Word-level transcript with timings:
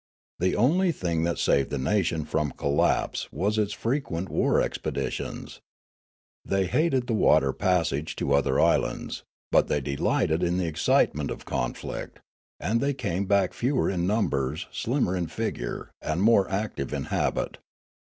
The 0.39 0.55
only 0.55 0.91
thing 0.91 1.25
that 1.25 1.37
saved 1.37 1.69
the 1.69 1.77
nation 1.77 2.25
from 2.25 2.53
collapse 2.53 3.31
was 3.31 3.59
its 3.59 3.71
frequent 3.71 4.29
war 4.29 4.59
expeditions. 4.59 5.61
They 6.43 6.65
hated 6.65 7.05
the 7.05 7.13
water 7.13 7.53
passage 7.53 8.15
to 8.15 8.33
other 8.33 8.59
islands, 8.59 9.21
but 9.51 9.67
they 9.67 9.79
delighted 9.79 10.41
in 10.41 10.57
the 10.57 10.65
excitement 10.65 11.29
of 11.29 11.45
conflict, 11.45 12.19
and 12.59 12.81
they 12.81 12.95
came 12.95 13.25
back 13.27 13.53
fewer 13.53 13.91
in 13.91 14.07
numbers, 14.07 14.65
slim 14.71 15.03
mer 15.03 15.15
in 15.15 15.27
figure, 15.27 15.91
and 16.01 16.23
more 16.23 16.49
active 16.49 16.93
in 16.93 17.03
habit. 17.13 17.59